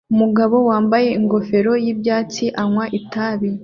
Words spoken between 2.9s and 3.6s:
itabi